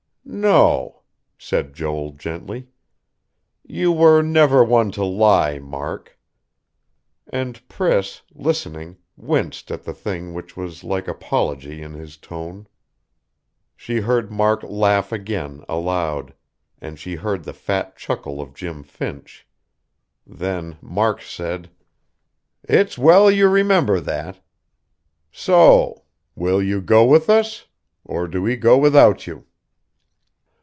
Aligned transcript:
"No," 0.23 1.01
said 1.37 1.73
Joel 1.73 2.11
gently. 2.13 2.69
"You 3.67 3.91
were 3.91 4.21
never 4.21 4.63
one 4.63 4.89
to 4.91 5.03
lie, 5.03 5.59
Mark." 5.59 6.17
And 7.27 7.67
Priss, 7.67 8.21
listening, 8.33 8.95
winced 9.17 9.71
at 9.71 9.83
the 9.83 9.93
thing 9.93 10.33
that 10.35 10.55
was 10.55 10.85
like 10.85 11.09
apology 11.09 11.81
in 11.81 11.95
his 11.95 12.15
tone. 12.15 12.67
She 13.75 13.97
heard 14.01 14.31
Mark 14.31 14.63
laugh 14.63 15.11
again, 15.11 15.65
aloud; 15.67 16.33
and 16.79 16.97
she 16.97 17.15
heard 17.15 17.43
the 17.43 17.51
fat 17.53 17.97
chuckle 17.97 18.39
of 18.39 18.53
Jim 18.55 18.83
Finch. 18.83 19.45
Then 20.25 20.77
Mark 20.81 21.21
said: 21.21 21.69
"It's 22.63 22.97
well 22.97 23.29
you 23.29 23.49
remember 23.49 23.99
that. 23.99 24.39
So.... 25.29 26.03
Will 26.35 26.63
you 26.63 26.79
go 26.79 27.03
with 27.03 27.29
us; 27.29 27.65
or 28.05 28.27
do 28.29 28.41
we 28.41 28.55
go 28.55 28.77
without 28.77 29.27
you?" 29.27 29.45